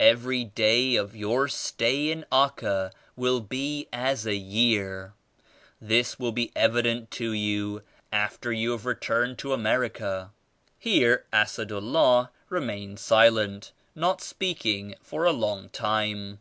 Every 0.00 0.42
day 0.42 0.96
of 0.96 1.14
your 1.14 1.46
stay 1.46 2.10
in 2.10 2.26
Acca 2.32 2.90
will 3.14 3.38
be 3.40 3.86
as 3.92 4.26
a 4.26 4.34
year. 4.34 5.12
This 5.80 6.18
will 6.18 6.32
be 6.32 6.50
evident 6.56 7.12
to 7.12 7.30
you 7.32 7.82
after 8.12 8.52
you 8.52 8.72
have 8.72 8.84
re 8.84 8.96
turned 8.96 9.38
to 9.38 9.52
America." 9.52 10.32
Here 10.76 11.24
Assad 11.32 11.70
Ullah 11.70 12.32
re 12.48 12.60
mained 12.60 12.98
silent; 12.98 13.70
not 13.94 14.20
speaking 14.20 14.96
for 15.04 15.24
a 15.24 15.30
long 15.30 15.68
time. 15.68 16.40